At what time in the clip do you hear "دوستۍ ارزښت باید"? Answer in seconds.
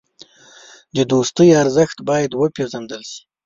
1.11-2.31